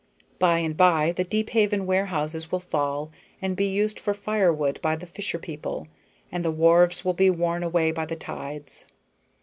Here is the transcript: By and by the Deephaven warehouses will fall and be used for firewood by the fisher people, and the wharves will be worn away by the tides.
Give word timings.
By 0.39 0.57
and 0.57 0.75
by 0.75 1.11
the 1.11 1.23
Deephaven 1.23 1.85
warehouses 1.85 2.51
will 2.51 2.57
fall 2.59 3.11
and 3.39 3.55
be 3.55 3.67
used 3.67 3.99
for 3.99 4.15
firewood 4.15 4.81
by 4.81 4.95
the 4.95 5.05
fisher 5.05 5.37
people, 5.37 5.87
and 6.31 6.43
the 6.43 6.49
wharves 6.49 7.05
will 7.05 7.13
be 7.13 7.29
worn 7.29 7.61
away 7.61 7.91
by 7.91 8.05
the 8.07 8.15
tides. 8.15 8.85